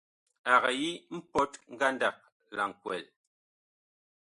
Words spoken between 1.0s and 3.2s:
mpɔt ngandag la nkwɛl.